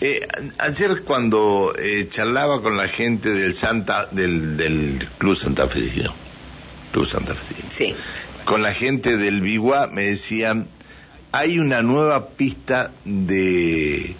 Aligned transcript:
Eh, 0.00 0.26
ayer 0.58 1.02
cuando 1.02 1.74
eh, 1.76 2.06
charlaba 2.08 2.62
con 2.62 2.76
la 2.76 2.86
gente 2.88 3.30
del 3.30 3.54
Santa 3.54 4.06
del, 4.10 4.56
del 4.56 5.08
Club 5.18 5.34
Santa 5.36 5.66
Fe, 5.66 5.90
Club 6.92 7.06
Santa 7.06 7.34
Fe, 7.34 7.56
Sí. 7.68 7.94
con 8.44 8.62
la 8.62 8.72
gente 8.72 9.16
del 9.16 9.40
Biguá 9.40 9.88
me 9.88 10.04
decían 10.04 10.68
hay 11.32 11.58
una 11.58 11.82
nueva 11.82 12.28
pista 12.28 12.92
de 13.04 14.14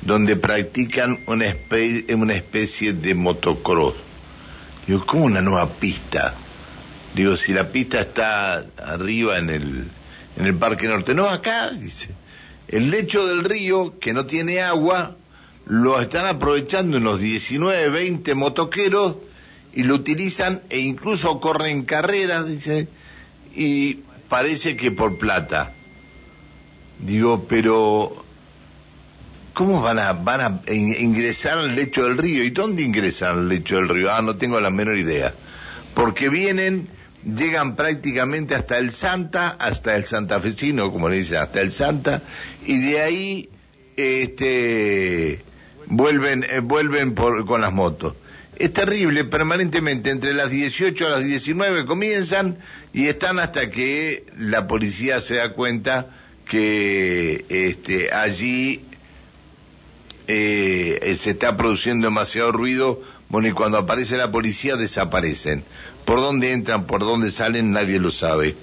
donde 0.00 0.36
practican 0.36 1.20
una 1.26 1.46
especie, 1.46 2.14
una 2.14 2.34
especie 2.34 2.94
de 2.94 3.14
motocross. 3.14 3.94
Digo, 4.86 5.04
¿cómo 5.04 5.24
una 5.24 5.42
nueva 5.42 5.68
pista? 5.68 6.34
Digo, 7.14 7.36
si 7.36 7.52
la 7.52 7.68
pista 7.68 8.00
está 8.00 8.64
arriba 8.78 9.38
en 9.38 9.50
el, 9.50 9.84
en 10.38 10.46
el 10.46 10.54
Parque 10.54 10.88
Norte. 10.88 11.14
No, 11.14 11.28
acá, 11.28 11.70
dice. 11.70 12.08
El 12.68 12.90
lecho 12.90 13.26
del 13.26 13.44
río, 13.44 13.98
que 13.98 14.12
no 14.12 14.26
tiene 14.26 14.60
agua, 14.60 15.16
lo 15.66 16.00
están 16.00 16.26
aprovechando 16.26 16.96
unos 16.98 17.18
19, 17.20 17.88
20 17.88 18.34
motoqueros 18.34 19.16
y 19.74 19.82
lo 19.84 19.94
utilizan 19.94 20.62
e 20.70 20.78
incluso 20.80 21.40
corren 21.40 21.84
carreras, 21.84 22.46
dice, 22.46 22.88
y 23.54 24.00
parece 24.28 24.76
que 24.76 24.90
por 24.90 25.18
plata. 25.18 25.72
Digo, 27.00 27.46
pero 27.48 28.24
¿cómo 29.54 29.80
van 29.82 29.98
a, 29.98 30.12
van 30.12 30.40
a 30.66 30.72
in- 30.72 30.96
ingresar 31.00 31.58
al 31.58 31.74
lecho 31.74 32.04
del 32.04 32.18
río? 32.18 32.44
¿Y 32.44 32.50
dónde 32.50 32.82
ingresan 32.82 33.32
al 33.38 33.48
lecho 33.48 33.76
del 33.76 33.88
río? 33.88 34.12
Ah, 34.12 34.20
no 34.22 34.36
tengo 34.36 34.60
la 34.60 34.70
menor 34.70 34.96
idea. 34.98 35.32
Porque 35.94 36.28
vienen, 36.28 36.88
llegan 37.24 37.76
prácticamente 37.76 38.54
hasta 38.54 38.78
el 38.78 38.90
Santa, 38.90 39.50
hasta 39.58 39.96
el 39.96 40.06
santafesino, 40.06 40.92
como 40.92 41.08
le 41.08 41.18
dicen, 41.18 41.38
hasta 41.38 41.60
el 41.60 41.72
Santa, 41.72 42.22
y 42.64 42.78
de 42.78 43.00
ahí, 43.00 43.48
este, 43.96 45.42
vuelven, 45.86 46.44
eh, 46.44 46.60
vuelven 46.60 47.14
por, 47.14 47.44
con 47.46 47.60
las 47.60 47.72
motos. 47.72 48.14
Es 48.56 48.72
terrible, 48.72 49.24
permanentemente, 49.24 50.10
entre 50.10 50.34
las 50.34 50.50
18 50.50 51.06
a 51.06 51.10
las 51.10 51.24
19 51.24 51.84
comienzan 51.84 52.58
y 52.92 53.06
están 53.06 53.38
hasta 53.38 53.70
que 53.70 54.24
la 54.36 54.66
policía 54.66 55.20
se 55.20 55.36
da 55.36 55.52
cuenta 55.52 56.08
que 56.44 57.44
este, 57.48 58.12
allí 58.12 58.84
eh, 60.26 61.16
se 61.20 61.30
está 61.30 61.56
produciendo 61.56 62.08
demasiado 62.08 62.50
ruido, 62.50 63.00
bueno, 63.28 63.48
y 63.48 63.52
cuando 63.52 63.78
aparece 63.78 64.16
la 64.16 64.32
policía 64.32 64.76
desaparecen. 64.76 65.62
Por 66.08 66.22
dónde 66.22 66.52
entran, 66.52 66.86
por 66.86 67.00
dónde 67.00 67.30
salen, 67.30 67.70
nadie 67.70 68.00
lo 68.00 68.10
sabe. 68.10 68.56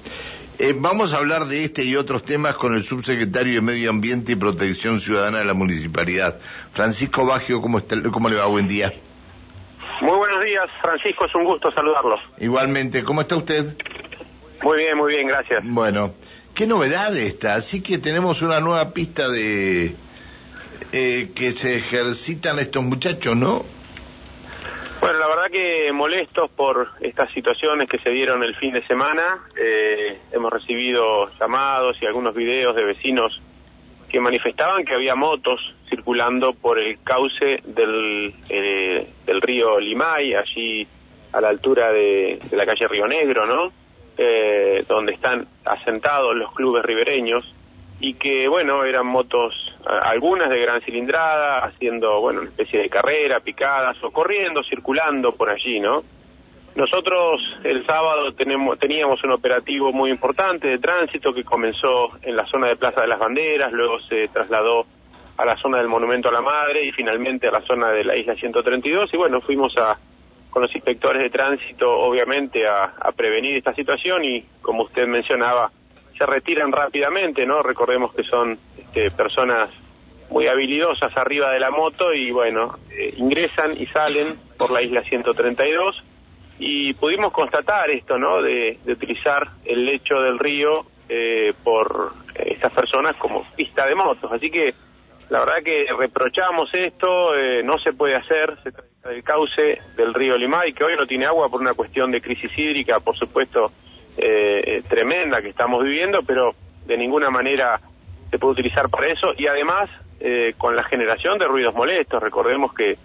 Eh, 0.58 0.74
vamos 0.76 1.14
a 1.14 1.18
hablar 1.18 1.46
de 1.46 1.64
este 1.64 1.84
y 1.84 1.96
otros 1.96 2.24
temas 2.24 2.56
con 2.56 2.74
el 2.74 2.84
subsecretario 2.84 3.54
de 3.54 3.62
Medio 3.62 3.92
Ambiente 3.92 4.32
y 4.32 4.36
Protección 4.36 5.00
Ciudadana 5.00 5.38
de 5.38 5.46
la 5.46 5.54
Municipalidad, 5.54 6.40
Francisco 6.72 7.24
Baggio, 7.24 7.62
¿cómo, 7.62 7.78
está, 7.78 7.98
¿cómo 8.12 8.30
le 8.30 8.38
va? 8.38 8.48
Buen 8.48 8.68
día. 8.68 8.92
Muy 10.02 10.18
buenos 10.18 10.44
días, 10.44 10.64
Francisco, 10.82 11.28
es 11.28 11.36
un 11.36 11.44
gusto 11.44 11.72
saludarlos. 11.72 12.20
Igualmente, 12.40 13.04
¿cómo 13.04 13.22
está 13.22 13.36
usted? 13.36 13.78
Muy 14.64 14.78
bien, 14.80 14.98
muy 14.98 15.14
bien, 15.14 15.28
gracias. 15.28 15.64
Bueno, 15.66 16.16
qué 16.56 16.66
novedad 16.66 17.16
esta, 17.16 17.54
así 17.54 17.80
que 17.80 18.00
tenemos 18.00 18.42
una 18.42 18.60
nueva 18.60 18.90
pista 18.90 19.30
de 19.30 19.96
eh, 20.92 21.32
que 21.36 21.52
se 21.52 21.76
ejercitan 21.76 22.58
estos 22.58 22.84
muchachos, 22.84 23.36
¿no? 23.36 23.64
Bueno, 25.06 25.20
la 25.20 25.28
verdad 25.28 25.52
que 25.52 25.92
molestos 25.92 26.50
por 26.50 26.88
estas 27.00 27.32
situaciones 27.32 27.88
que 27.88 28.00
se 28.00 28.10
dieron 28.10 28.42
el 28.42 28.56
fin 28.56 28.74
de 28.74 28.84
semana. 28.88 29.38
Eh, 29.56 30.18
hemos 30.32 30.52
recibido 30.52 31.30
llamados 31.40 31.96
y 32.02 32.08
algunos 32.08 32.34
videos 32.34 32.76
de 32.76 32.86
vecinos 32.86 33.40
que 34.10 34.20
manifestaban 34.20 34.84
que 34.84 34.96
había 34.96 35.14
motos 35.14 35.62
circulando 35.88 36.54
por 36.54 36.80
el 36.80 36.98
cauce 37.04 37.62
del, 37.66 38.34
eh, 38.50 39.08
del 39.28 39.42
río 39.42 39.80
Limay, 39.80 40.34
allí 40.34 40.88
a 41.34 41.40
la 41.40 41.50
altura 41.50 41.92
de, 41.92 42.40
de 42.50 42.58
la 42.58 42.66
calle 42.66 42.88
Río 42.88 43.06
Negro, 43.06 43.46
¿no? 43.46 43.72
Eh, 44.18 44.86
donde 44.88 45.12
están 45.12 45.46
asentados 45.66 46.36
los 46.36 46.52
clubes 46.52 46.84
ribereños 46.84 47.54
y 48.00 48.16
que, 48.16 48.48
bueno, 48.48 48.84
eran 48.84 49.06
motos, 49.06 49.65
algunas 49.86 50.50
de 50.50 50.60
gran 50.60 50.82
cilindrada, 50.82 51.66
haciendo, 51.66 52.20
bueno, 52.22 52.42
una 52.42 52.50
especie 52.50 52.80
de 52.80 52.90
carrera, 52.90 53.40
picadas 53.40 53.98
o 54.04 54.12
corriendo, 54.12 54.64
circulando 54.64 55.34
por 55.34 55.50
allí, 55.50 55.80
¿no? 55.80 56.04
Nosotros 56.76 57.42
el 57.64 57.86
sábado 57.86 58.34
tenemos, 58.34 58.78
teníamos 58.78 59.24
un 59.24 59.32
operativo 59.32 59.94
muy 59.94 60.10
importante 60.10 60.68
de 60.68 60.78
tránsito 60.78 61.34
que 61.34 61.44
comenzó 61.44 62.10
en 62.22 62.36
la 62.36 62.46
zona 62.48 62.68
de 62.68 62.76
Plaza 62.76 63.02
de 63.02 63.08
las 63.08 63.20
Banderas, 63.20 63.72
luego 63.72 64.00
se 64.02 64.28
trasladó 64.28 64.86
a 65.38 65.46
la 65.46 65.56
zona 65.58 65.78
del 65.78 65.88
Monumento 65.88 66.30
a 66.30 66.34
la 66.34 66.42
Madre 66.42 66.84
y 66.84 66.92
finalmente 66.92 67.48
a 67.48 67.52
la 67.52 67.62
zona 67.62 67.92
de 67.92 68.04
la 68.04 68.18
isla 68.18 68.36
132 68.36 69.14
y 69.14 69.18
bueno, 69.18 69.40
fuimos 69.40 69.78
a 69.78 69.98
con 70.50 70.62
los 70.62 70.74
inspectores 70.74 71.22
de 71.22 71.30
tránsito 71.30 71.92
obviamente 71.92 72.66
a, 72.66 72.84
a 72.84 73.12
prevenir 73.12 73.58
esta 73.58 73.74
situación 73.74 74.24
y 74.24 74.44
como 74.62 74.84
usted 74.84 75.06
mencionaba 75.06 75.70
se 76.18 76.26
retiran 76.26 76.72
rápidamente, 76.72 77.46
¿no? 77.46 77.62
Recordemos 77.62 78.14
que 78.14 78.24
son 78.24 78.58
este, 78.78 79.12
personas 79.12 79.70
muy 80.30 80.48
habilidosas 80.48 81.16
arriba 81.18 81.52
de 81.52 81.60
la 81.60 81.72
moto 81.72 82.14
y 82.14 82.32
bueno, 82.32 82.78
eh, 82.92 83.14
ingresan 83.18 83.80
y 83.80 83.86
salen 83.88 84.38
por 84.58 84.72
la 84.72 84.82
isla 84.82 85.02
132 85.02 86.04
y 86.58 86.94
pudimos 86.94 87.32
constatar 87.32 87.90
esto, 87.92 88.18
¿no? 88.18 88.42
De, 88.42 88.80
utilizar 88.88 89.48
el 89.66 89.86
lecho 89.86 90.16
del 90.16 90.40
río 90.40 90.86
eh, 91.10 91.54
por 91.64 92.14
estas 92.34 92.72
personas 92.72 93.16
como 93.18 93.46
pista 93.56 93.86
de 93.86 93.96
motos. 93.96 94.32
Así 94.32 94.50
que 94.50 94.74
la 95.30 95.40
verdad 95.40 95.64
que 95.64 95.86
reprochamos 95.98 96.70
esto, 96.74 97.36
eh, 97.36 97.62
no 97.64 97.78
se 97.80 97.94
puede 97.94 98.16
hacer, 98.16 98.58
se 98.64 98.72
trata 98.72 99.10
del 99.10 99.24
cauce 99.24 99.82
del 99.96 100.14
río 100.14 100.38
Limay, 100.38 100.74
que 100.74 100.84
hoy 100.84 100.96
no 100.98 101.06
tiene 101.06 101.26
agua 101.26 101.50
por 101.50 101.62
una 101.62 101.74
cuestión 101.74 102.12
de 102.12 102.22
crisis 102.22 102.52
hídrica, 102.58 103.00
por 103.00 103.16
supuesto, 103.18 103.72
eh, 104.18 104.82
tremenda 104.88 105.42
que 105.42 105.50
estamos 105.50 105.84
viviendo, 105.84 106.22
pero 106.24 106.56
de 106.86 106.98
ninguna 106.98 107.30
manera 107.30 107.80
se 108.30 108.38
puede 108.38 108.54
utilizar 108.54 108.90
para 108.90 109.08
eso 109.08 109.34
y 109.38 109.48
además 109.48 109.90
eh, 110.20 110.54
con 110.58 110.76
la 110.76 110.84
generación 110.84 111.38
de 111.38 111.46
ruidos 111.46 111.76
molestos, 111.76 112.22
recordemos 112.22 112.74
que, 112.74 112.98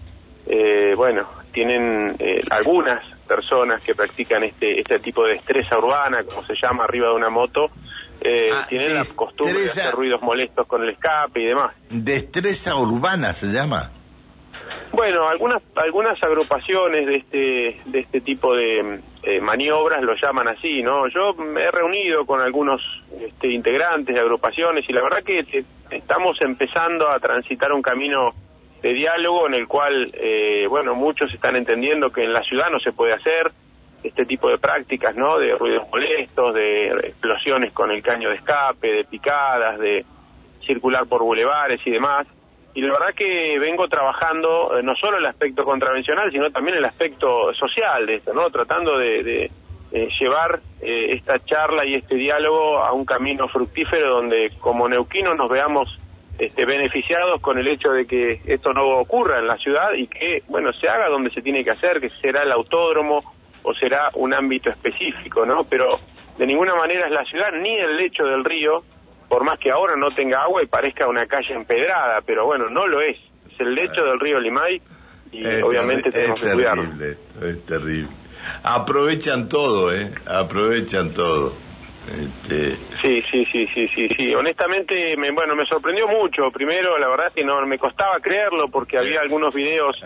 eh, 0.47 0.95
bueno, 0.97 1.27
tienen 1.53 2.17
eh, 2.19 2.43
algunas 2.51 3.03
personas 3.27 3.83
que 3.83 3.95
practican 3.95 4.45
este, 4.45 4.81
este 4.81 4.99
tipo 4.99 5.25
de 5.25 5.35
destreza 5.35 5.79
urbana, 5.79 6.25
como 6.25 6.45
se 6.45 6.55
llama, 6.61 6.85
arriba 6.85 7.09
de 7.09 7.15
una 7.15 7.31
moto, 7.31 7.71
eh, 8.21 8.51
Ah, 8.53 8.67
tienen 8.69 8.95
la 8.95 9.05
costumbre 9.05 9.61
de 9.61 9.71
hacer 9.71 9.95
ruidos 9.95 10.21
molestos 10.21 10.67
con 10.67 10.83
el 10.83 10.91
escape 10.91 11.41
y 11.41 11.47
demás. 11.47 11.75
Destreza 11.89 12.77
urbana 12.77 13.33
se 13.33 13.47
llama. 13.47 13.91
Bueno, 14.93 15.27
algunas 15.27 15.63
algunas 15.77 16.23
agrupaciones 16.23 17.07
de 17.07 17.17
este 17.17 17.81
de 17.87 18.01
este 18.01 18.21
tipo 18.21 18.55
de 18.55 19.01
eh, 19.23 19.41
maniobras 19.41 20.03
lo 20.03 20.15
llaman 20.15 20.49
así, 20.49 20.83
¿no? 20.83 21.07
Yo 21.09 21.35
me 21.35 21.63
he 21.65 21.71
reunido 21.71 22.25
con 22.25 22.41
algunos 22.41 22.81
este, 23.21 23.49
integrantes 23.53 24.15
de 24.15 24.21
agrupaciones 24.21 24.89
y 24.89 24.93
la 24.93 25.03
verdad 25.03 25.23
que 25.23 25.41
eh, 25.41 25.65
estamos 25.91 26.41
empezando 26.41 27.11
a 27.11 27.19
transitar 27.19 27.73
un 27.73 27.83
camino 27.83 28.35
de 28.81 28.95
diálogo 28.95 29.47
en 29.47 29.55
el 29.55 29.69
cual, 29.69 30.11
eh, 30.15 30.67
bueno, 30.69 30.95
muchos 30.95 31.33
están 31.35 31.57
entendiendo 31.57 32.11
que 32.11 32.25
en 32.25 32.33
la 32.33 32.43
ciudad 32.43 32.71
no 32.71 32.81
se 32.81 32.93
puede 32.93 33.13
hacer 33.13 33.53
este 34.03 34.25
tipo 34.25 34.49
de 34.49 34.57
prácticas, 34.57 35.15
¿no? 35.15 35.39
De 35.39 35.55
ruidos 35.55 35.87
molestos, 35.91 36.55
de 36.55 36.89
explosiones 36.89 37.73
con 37.73 37.91
el 37.91 38.03
caño 38.03 38.31
de 38.31 38.37
escape, 38.37 38.91
de 38.91 39.05
picadas, 39.05 39.79
de 39.79 40.07
circular 40.67 41.07
por 41.07 41.23
bulevares 41.23 41.81
y 41.85 41.91
demás. 41.91 42.27
Y 42.75 42.83
la 42.83 42.93
verdad 42.93 43.15
que 43.15 43.59
vengo 43.59 43.89
trabajando 43.89 44.79
eh, 44.79 44.83
no 44.83 44.95
solo 44.95 45.19
el 45.19 45.27
aspecto 45.27 45.65
contravencional, 45.65 46.31
sino 46.31 46.51
también 46.51 46.77
el 46.77 46.85
aspecto 46.85 47.53
social 47.55 48.07
de 48.07 48.17
esto, 48.17 48.33
¿no? 48.33 48.49
Tratando 48.51 48.97
de, 48.97 49.23
de, 49.23 49.51
eh, 49.93 50.09
llevar 50.21 50.61
eh, 50.81 51.15
esta 51.15 51.39
charla 51.45 51.85
y 51.85 51.97
este 51.97 52.15
diálogo 52.15 52.79
a 52.79 52.93
un 52.93 53.05
camino 53.05 53.49
fructífero 53.49 54.11
donde 54.11 54.53
como 54.61 54.89
neuquinos 54.89 55.37
nos 55.37 55.49
veamos 55.49 55.99
este, 56.39 56.65
beneficiados 56.65 57.41
con 57.41 57.59
el 57.59 57.67
hecho 57.67 57.91
de 57.91 58.07
que 58.07 58.41
esto 58.47 58.73
no 58.73 58.87
ocurra 58.87 59.41
en 59.41 59.49
la 59.49 59.57
ciudad 59.57 59.93
y 59.95 60.07
que, 60.07 60.45
bueno, 60.47 60.73
se 60.73 60.89
haga 60.89 61.09
donde 61.09 61.31
se 61.31 61.43
tiene 61.43 61.65
que 61.65 61.73
hacer, 61.73 62.01
que 62.01 62.09
será 62.21 62.43
el 62.43 62.53
autódromo 62.53 63.21
o 63.65 63.75
será 63.75 64.11
un 64.15 64.33
ámbito 64.33 64.71
específico, 64.71 65.45
¿no? 65.45 65.65
Pero 65.65 65.99
de 66.39 66.47
ninguna 66.47 66.75
manera 66.75 67.07
es 67.07 67.13
la 67.13 67.25
ciudad 67.25 67.53
ni 67.53 67.77
el 67.77 67.97
lecho 67.97 68.25
del 68.25 68.45
río, 68.45 68.85
por 69.31 69.45
más 69.45 69.61
que 69.61 69.71
ahora 69.71 69.95
no 69.97 70.11
tenga 70.11 70.43
agua 70.43 70.61
y 70.61 70.67
parezca 70.67 71.07
una 71.07 71.25
calle 71.27 71.55
empedrada, 71.55 72.21
pero 72.27 72.47
bueno, 72.47 72.69
no 72.69 72.85
lo 72.89 73.01
es. 73.01 73.17
Es 73.49 73.61
el 73.61 73.75
lecho 73.77 74.05
del 74.05 74.19
río 74.19 74.41
Limay 74.41 74.83
y 75.31 75.47
Es 75.47 75.63
obviamente 75.63 76.11
tenemos 76.11 76.43
es 76.43 76.49
que 76.49 76.53
cuidarlo. 76.55 76.83
es 77.41 77.65
terrible. 77.65 78.09
Aprovechan 78.65 79.49
todo, 79.49 79.95
¿eh? 79.95 80.11
Aprovechan 80.27 81.13
todo. 81.15 81.55
Este, 82.09 82.77
Sí, 83.01 83.23
sí, 83.31 83.45
sí, 83.53 83.67
sí, 83.73 83.87
sí, 83.87 84.09
sí. 84.09 84.35
Honestamente, 84.35 85.17
me, 85.17 85.31
bueno, 85.31 85.55
me 85.55 85.65
sorprendió 85.65 86.09
mucho. 86.09 86.51
Primero, 86.51 86.99
la 86.99 87.07
verdad 87.09 87.29
es 87.29 87.35
que 87.35 87.45
no 87.45 87.65
me 87.67 87.79
costaba 87.79 88.19
creerlo 88.21 88.69
porque 88.69 88.99
había 88.99 89.21
algunos 89.21 89.55
videos 89.55 89.97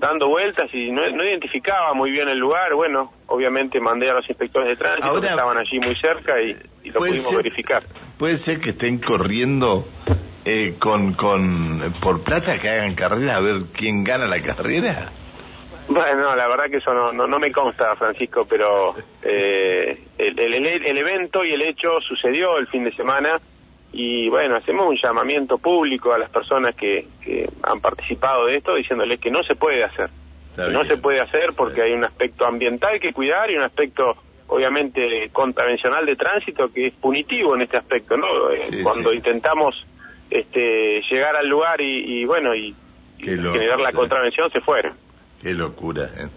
dando 0.00 0.26
vueltas 0.26 0.68
y 0.74 0.90
no, 0.90 1.08
no 1.10 1.22
identificaba 1.24 1.94
muy 1.94 2.10
bien 2.10 2.28
el 2.28 2.38
lugar. 2.38 2.74
Bueno, 2.74 3.12
obviamente 3.32 3.80
mandé 3.80 4.10
a 4.10 4.14
los 4.14 4.28
inspectores 4.28 4.68
de 4.68 4.76
tránsito 4.76 5.06
Ahora- 5.08 5.20
que 5.22 5.26
estaban 5.28 5.56
allí 5.58 5.78
muy 5.80 5.94
cerca 5.96 6.40
y, 6.40 6.56
y 6.84 6.90
lo 6.90 7.00
pudimos 7.00 7.26
ser- 7.26 7.36
verificar. 7.38 7.82
Puede 8.18 8.36
ser 8.36 8.60
que 8.60 8.70
estén 8.70 8.98
corriendo 8.98 9.86
eh, 10.44 10.74
con, 10.78 11.14
con, 11.14 11.80
por 12.00 12.22
plata 12.22 12.58
que 12.58 12.68
hagan 12.68 12.94
carrera 12.94 13.36
a 13.36 13.40
ver 13.40 13.62
quién 13.72 14.04
gana 14.04 14.26
la 14.26 14.40
carrera? 14.42 15.10
Bueno, 15.88 16.34
la 16.36 16.46
verdad 16.48 16.66
que 16.70 16.76
eso 16.76 16.94
no, 16.94 17.12
no, 17.12 17.38
me 17.38 17.50
consta, 17.50 17.96
Francisco, 17.96 18.46
pero 18.48 18.94
eh, 19.22 20.00
el, 20.18 20.38
el, 20.38 20.54
el, 20.66 20.98
evento 20.98 21.44
y 21.44 21.52
el 21.52 21.62
hecho 21.62 22.00
sucedió 22.06 22.56
el 22.58 22.66
fin 22.68 22.84
de 22.84 22.92
semana 22.94 23.40
y 23.92 24.28
bueno, 24.30 24.56
hacemos 24.56 24.86
un 24.88 24.96
llamamiento 25.02 25.58
público 25.58 26.12
a 26.14 26.18
las 26.18 26.30
personas 26.30 26.74
que, 26.76 27.06
que 27.22 27.48
han 27.62 27.80
participado 27.80 28.46
de 28.46 28.56
esto 28.56 28.74
diciéndoles 28.74 29.20
que 29.20 29.30
no 29.30 29.42
se 29.42 29.54
puede 29.54 29.84
hacer. 29.84 30.08
No 30.56 30.84
se 30.84 30.96
puede 30.96 31.20
hacer 31.20 31.52
porque 31.56 31.82
hay 31.82 31.92
un 31.92 32.04
aspecto 32.04 32.46
ambiental 32.46 33.00
que 33.00 33.12
cuidar 33.12 33.50
y 33.50 33.56
un 33.56 33.62
aspecto 33.62 34.16
obviamente 34.48 35.30
contravencional 35.32 36.04
de 36.04 36.16
tránsito 36.16 36.68
que 36.72 36.88
es 36.88 36.92
punitivo 36.94 37.54
en 37.54 37.62
este 37.62 37.78
aspecto, 37.78 38.16
¿no? 38.16 38.50
Eh, 38.50 38.82
cuando 38.82 39.12
intentamos 39.12 39.74
este, 40.30 41.00
llegar 41.10 41.36
al 41.36 41.48
lugar 41.48 41.80
y, 41.80 42.24
bueno, 42.24 42.54
y, 42.54 42.74
generar 43.18 43.80
la 43.80 43.92
contravención 43.92 44.50
se 44.50 44.60
fueron. 44.60 44.92
Qué 45.40 45.54
locura, 45.54 46.04
¿eh? 46.04 46.28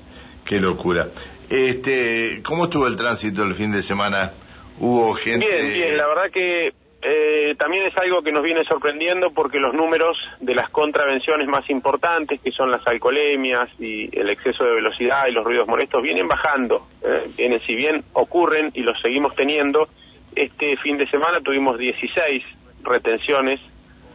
qué 0.45 0.59
locura. 0.59 1.07
Este, 1.49 2.41
¿Cómo 2.43 2.65
estuvo 2.65 2.87
el 2.87 2.95
tránsito 2.95 3.43
el 3.43 3.53
fin 3.53 3.71
de 3.71 3.81
semana? 3.81 4.31
¿Hubo 4.79 5.13
gente...? 5.13 5.47
Bien, 5.47 5.73
bien, 5.73 5.97
la 5.97 6.07
verdad 6.07 6.31
que 6.31 6.73
eh, 7.01 7.55
también 7.59 7.83
es 7.83 7.95
algo 7.97 8.23
que 8.23 8.31
nos 8.31 8.43
viene 8.43 8.63
sorprendiendo 8.63 9.31
porque 9.31 9.59
los 9.59 9.73
números 9.73 10.17
de 10.39 10.55
las 10.55 10.69
contravenciones 10.69 11.47
más 11.47 11.69
importantes, 11.69 12.41
que 12.41 12.51
son 12.51 12.71
las 12.71 12.85
alcoholemias 12.87 13.69
y 13.79 14.09
el 14.17 14.29
exceso 14.29 14.63
de 14.63 14.73
velocidad 14.73 15.27
y 15.27 15.31
los 15.31 15.43
ruidos 15.43 15.67
molestos, 15.67 16.01
vienen 16.01 16.27
bajando. 16.27 16.87
Eh, 17.03 17.29
vienen, 17.37 17.59
si 17.59 17.75
bien 17.75 18.03
ocurren 18.13 18.71
y 18.73 18.81
los 18.81 18.99
seguimos 19.01 19.35
teniendo, 19.35 19.87
este 20.35 20.77
fin 20.77 20.97
de 20.97 21.07
semana 21.07 21.39
tuvimos 21.41 21.77
16 21.77 22.43
retenciones 22.83 23.59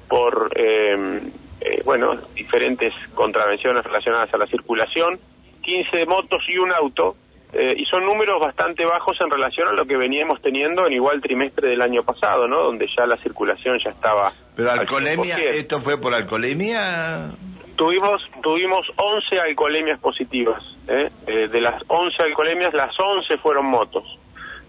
por, 0.09 0.51
eh, 0.57 1.21
eh, 1.61 1.83
bueno, 1.85 2.17
diferentes 2.35 2.93
contravenciones 3.15 3.85
relacionadas 3.85 4.33
a 4.35 4.39
la 4.39 4.47
circulación, 4.47 5.21
15 5.63 6.07
motos 6.07 6.43
y 6.49 6.59
un 6.59 6.73
auto, 6.73 7.17
eh, 7.53 7.75
y 7.77 7.85
son 7.87 8.05
números 8.05 8.41
bastante 8.41 8.85
bajos 8.85 9.17
en 9.21 9.31
relación 9.31 9.67
a 9.69 9.73
lo 9.73 9.85
que 9.85 9.97
veníamos 9.97 10.41
teniendo 10.41 10.87
en 10.87 10.93
igual 10.93 11.21
trimestre 11.21 11.69
del 11.71 11.83
año 11.83 12.05
pasado, 12.05 12.47
¿no? 12.47 12.63
Donde 12.63 12.87
ya 12.97 13.07
la 13.07 13.17
circulación 13.17 13.79
ya 13.85 13.91
estaba. 13.91 14.33
Pero 14.55 14.71
alcoholemia, 14.71 15.37
¿esto 15.37 15.81
fue 15.81 16.01
por 16.01 16.15
alcoholemia? 16.15 17.33
Tuvimos, 17.75 18.23
tuvimos 18.43 18.87
11 18.97 19.41
alcoholemias 19.41 19.99
positivas. 19.99 20.63
¿eh? 20.87 21.11
Eh, 21.27 21.49
de 21.49 21.61
las 21.61 21.83
11 21.89 22.23
alcoholemias, 22.23 22.73
las 22.73 22.95
11 22.99 23.39
fueron 23.39 23.67
motos. 23.67 24.05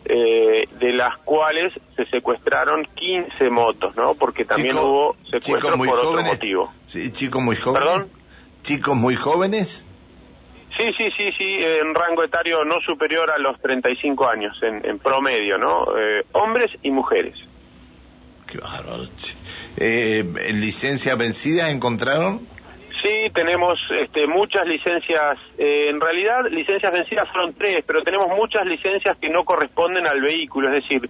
de 0.04 0.94
las 0.94 1.16
cuales 1.20 1.72
se 1.96 2.06
secuestraron 2.06 2.86
15 2.96 3.50
motos, 3.50 3.96
¿no? 3.96 4.16
Porque 4.16 4.44
también 4.44 4.76
hubo 4.76 5.16
secuestros 5.30 5.78
por 5.78 6.00
otro 6.00 6.24
motivo. 6.24 6.74
Sí, 6.88 7.12
chicos 7.12 7.42
muy 7.42 7.56
jóvenes. 7.56 7.84
¿Perdón? 7.84 8.10
¿Chicos 8.64 8.96
muy 8.96 9.16
jóvenes? 9.16 9.86
Sí, 10.82 10.92
sí, 10.98 11.12
sí, 11.16 11.32
sí, 11.38 11.58
en 11.64 11.94
rango 11.94 12.24
etario 12.24 12.66
no 12.66 12.82
superior 12.82 13.30
a 13.30 13.38
los 13.38 13.62
35 13.62 14.28
años, 14.28 14.60
en, 14.64 14.98
promedio, 14.98 15.60
¿no? 15.60 15.86
Eh, 15.96 16.26
hombres 16.32 16.72
y 16.82 16.90
mujeres. 16.90 17.36
Qué 18.48 18.58
bárbaro. 18.58 19.04
Eh, 19.78 20.24
¿Licencias 20.54 21.16
vencidas 21.16 21.70
encontraron? 21.70 22.40
Sí, 23.00 23.30
tenemos 23.32 23.78
este, 24.02 24.26
muchas 24.26 24.66
licencias, 24.66 25.38
eh, 25.60 25.90
en 25.90 26.02
realidad 26.02 26.50
licencias 26.50 26.92
vencidas 26.92 27.30
fueron 27.30 27.54
tres, 27.54 27.84
pero 27.86 28.02
tenemos 28.02 28.30
muchas 28.30 28.66
licencias 28.66 29.16
que 29.18 29.30
no 29.30 29.44
corresponden 29.44 30.08
al 30.08 30.20
vehículo, 30.20 30.70
es 30.70 30.82
decir, 30.82 31.08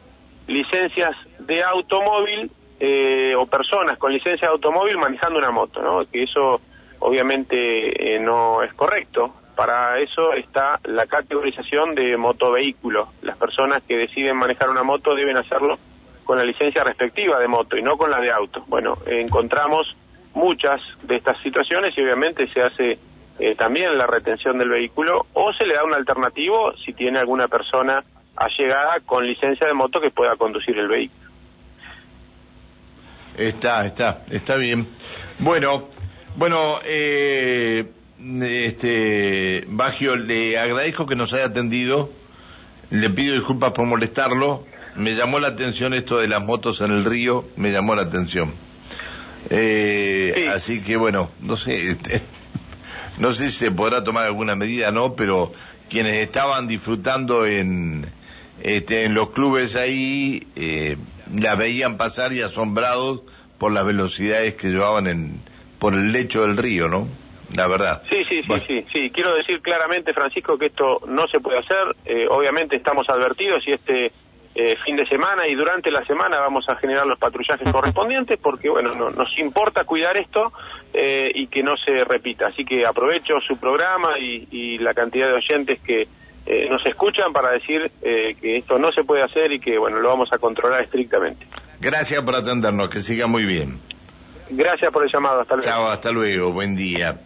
licencias 0.47 1.15
de 1.39 1.63
automóvil 1.63 2.51
eh, 2.77 3.35
o 3.38 3.45
personas 3.45 3.97
con 3.97 4.12
licencia 4.12 4.50
de 4.50 4.53
automóvil 4.53 4.97
manejando 4.97 5.39
una 5.39 5.51
moto, 5.51 5.81
¿no? 5.81 6.06
Que 6.12 6.24
eso 6.24 6.59
obviamente 7.01 8.18
no 8.19 8.63
es 8.63 8.74
correcto. 8.74 9.36
Para 9.56 10.00
eso 10.00 10.33
está 10.33 10.80
la 10.86 11.06
categorización 11.06 11.94
de 11.94 12.15
motovehículo. 12.18 13.09
Las 13.21 13.38
personas 13.38 13.83
que 13.83 13.98
deciden 13.98 14.38
manejar 14.38 14.69
una 14.69 14.83
moto 14.83 15.13
deben 15.13 15.38
hacerlo 15.38 15.77
con 16.24 16.38
la 16.38 16.44
licencia 16.44 16.83
respectiva 16.83 17.39
de 17.39 17.48
moto 17.48 17.77
y 17.77 17.81
no 17.81 17.98
con 17.98 18.09
la 18.09 18.19
de 18.19 18.31
auto. 18.31 18.63
Bueno, 18.68 18.98
encontramos 19.06 19.95
muchas 20.33 20.80
de 21.03 21.18
estas 21.18 21.42
situaciones 21.42 21.94
y 21.98 22.01
obviamente 22.01 22.48
se 22.48 22.62
hace 22.62 22.98
eh, 23.39 23.56
también 23.56 23.98
la 23.98 24.07
retención 24.07 24.57
del 24.57 24.69
vehículo 24.69 25.25
o 25.33 25.51
se 25.53 25.65
le 25.65 25.74
da 25.74 25.83
un 25.83 25.94
alternativo 25.94 26.74
si 26.86 26.94
tiene 26.94 27.19
alguna 27.19 27.48
persona 27.48 28.03
allegada 28.36 29.00
con 29.06 29.25
licencia 29.27 29.68
de 29.68 29.74
moto 29.74 30.00
que 30.00 30.12
pueda 30.12 30.36
conducir 30.36 30.77
el 30.77 30.88
vehículo. 30.88 31.30
Está, 33.38 33.86
está, 33.86 34.24
está 34.30 34.56
bien. 34.57 34.88
Bueno, 35.39 35.89
bueno, 36.36 36.80
eh, 36.86 37.86
este, 38.42 39.66
Bagio, 39.68 40.16
le 40.16 40.57
agradezco 40.57 41.06
que 41.06 41.16
nos 41.16 41.33
haya 41.33 41.45
atendido. 41.45 42.12
Le 42.89 43.10
pido 43.10 43.36
disculpas 43.36 43.72
por 43.72 43.86
molestarlo. 43.86 44.66
Me 44.95 45.16
llamó 45.16 45.39
la 45.39 45.50
atención 45.50 45.94
esto 45.94 46.18
de 46.18 46.28
las 46.28 46.44
motos 46.44 46.81
en 46.81 46.92
el 46.92 47.06
río, 47.06 47.45
me 47.56 47.72
llamó 47.72 47.95
la 47.95 48.04
atención. 48.04 48.54
Eh, 49.50 50.50
Así 50.54 50.81
que 50.81 50.98
bueno, 50.98 51.30
no 51.42 51.56
sé, 51.56 51.92
este, 51.92 52.22
no 53.18 53.31
sé 53.31 53.51
si 53.51 53.57
se 53.57 53.72
podrá 53.72 54.04
tomar 54.04 54.25
alguna 54.25 54.56
medida, 54.56 54.92
no, 54.92 55.16
pero 55.16 55.54
quienes 55.89 56.16
estaban 56.18 56.68
disfrutando 56.68 57.45
en, 57.45 58.06
este, 58.62 59.06
en 59.06 59.13
los 59.13 59.31
clubes 59.31 59.75
ahí, 59.75 60.45
eh, 60.57 60.98
la 61.34 61.56
veían 61.56 61.98
pasar 61.98 62.34
y 62.34 62.42
asombrados 62.42 63.22
por 63.57 63.72
las 63.72 63.86
velocidades 63.86 64.56
que 64.56 64.68
llevaban 64.69 65.07
en, 65.07 65.39
por 65.81 65.95
el 65.95 66.12
lecho 66.12 66.44
del 66.44 66.57
río, 66.57 66.88
¿no? 66.88 67.07
la 67.56 67.68
verdad. 67.68 68.04
Sí, 68.07 68.24
sí, 68.24 68.42
sí, 68.44 68.54
sí, 68.68 68.86
sí. 68.94 69.10
Quiero 69.10 69.33
decir 69.33 69.62
claramente, 69.62 70.13
Francisco, 70.13 70.57
que 70.57 70.68
esto 70.68 71.01
no 71.07 71.28
se 71.28 71.39
puede 71.39 71.57
hacer. 71.57 71.95
Eh, 72.06 72.25
obviamente 72.30 72.75
estamos 72.75 73.10
advertidos 73.10 73.63
y 73.68 73.74
este 73.74 74.12
eh, 74.54 74.78
fin 74.86 74.95
de 74.95 75.06
semana 75.06 75.48
y 75.48 75.56
durante 75.56 75.92
la 75.92 76.06
semana 76.06 76.38
vamos 76.38 76.63
a 76.69 76.75
generar 76.75 77.06
los 77.07 77.18
patrullajes 77.18 77.69
correspondientes 77.72 78.39
porque, 78.39 78.69
bueno, 78.69 78.94
nos 79.12 79.38
importa 79.39 79.83
cuidar 79.83 80.16
esto 80.18 80.54
eh, 80.94 81.31
y 81.33 81.48
que 81.48 81.63
no 81.63 81.75
se 81.75 82.04
repita. 82.04 82.48
Así 82.48 82.63
que 82.63 82.86
aprovecho 82.86 83.42
su 83.42 83.57
programa 83.57 84.19
y, 84.19 84.48
y 84.51 84.77
la 84.77 84.94
cantidad 84.94 85.27
de 85.27 85.34
oyentes 85.34 85.80
que 85.81 86.07
nos 86.69 86.86
escuchan 86.86 87.31
para 87.31 87.51
decir 87.51 87.92
que 88.01 88.57
esto 88.57 88.80
no 88.80 88.92
se 88.92 89.04
puede 89.04 89.22
hacer 89.22 89.51
y 89.51 89.60
que, 89.60 89.77
bueno, 89.77 90.00
lo 90.00 90.10
vamos 90.10 90.34
a 90.34 90.38
controlar 90.39 90.84
estrictamente. 90.84 91.45
Gracias 91.80 92.22
por 92.24 92.36
atendernos, 92.36 92.89
que 92.89 93.00
siga 93.00 93.27
muy 93.27 93.45
bien. 93.45 93.80
Gracias 94.51 94.92
por 94.92 95.03
el 95.03 95.09
llamado, 95.12 95.42
hasta 95.42 95.56
luego. 95.56 95.69
Chao, 95.69 95.88
hasta 95.88 96.12
luego, 96.12 96.51
buen 96.51 96.75
día 96.75 97.18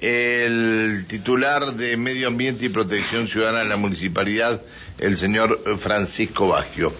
el 0.00 1.06
titular 1.08 1.72
de 1.74 1.96
Medio 1.96 2.28
Ambiente 2.28 2.66
y 2.66 2.68
Protección 2.68 3.26
Ciudadana 3.26 3.62
en 3.62 3.68
la 3.68 3.76
municipalidad, 3.76 4.62
el 4.98 5.16
señor 5.16 5.60
Francisco 5.78 6.48
Baggio. 6.48 6.92